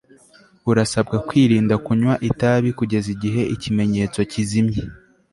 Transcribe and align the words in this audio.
urasabwa 0.69 1.17
kwirinda 1.27 1.75
kunywa 1.85 2.13
itabi 2.29 2.69
kugeza 2.79 3.07
igihe 3.15 3.41
ikimenyetso 3.55 4.19
kizimye 4.31 4.81